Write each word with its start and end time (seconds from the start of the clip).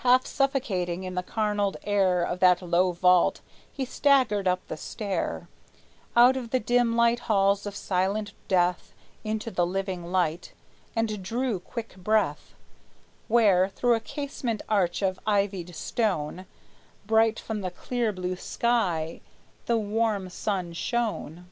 Half 0.00 0.26
suffocating 0.26 1.02
in 1.04 1.14
the 1.14 1.22
charneled 1.22 1.78
air 1.84 2.22
Of 2.22 2.40
that 2.40 2.60
low 2.60 2.92
vault, 2.92 3.40
he 3.72 3.86
staggered 3.86 4.46
up 4.46 4.60
the 4.68 4.76
stair, 4.76 5.48
Out 6.14 6.36
of 6.36 6.50
the 6.50 6.60
dim 6.60 6.94
lit 6.94 7.20
halls 7.20 7.64
of 7.64 7.74
silent 7.74 8.34
death 8.48 8.92
Into 9.24 9.50
the 9.50 9.64
living 9.64 10.12
light, 10.12 10.52
and 10.94 11.22
drew 11.24 11.58
quick 11.58 11.96
breath 11.96 12.52
Where, 13.28 13.70
through 13.70 13.94
a 13.94 14.00
casement 14.00 14.60
arch 14.68 15.00
of 15.00 15.18
ivied 15.26 15.74
stone, 15.74 16.44
Bright 17.06 17.40
from 17.40 17.62
the 17.62 17.70
clear 17.70 18.12
blue 18.12 18.36
sky 18.36 19.22
the 19.64 19.78
warm 19.78 20.28
sun 20.28 20.74
shone. 20.74 21.46